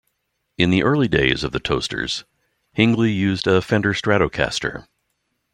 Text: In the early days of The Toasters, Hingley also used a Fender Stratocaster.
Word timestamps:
In 0.57 0.71
the 0.71 0.81
early 0.81 1.07
days 1.07 1.43
of 1.43 1.51
The 1.51 1.59
Toasters, 1.59 2.25
Hingley 2.73 3.09
also 3.11 3.13
used 3.27 3.45
a 3.45 3.61
Fender 3.61 3.93
Stratocaster. 3.93 4.87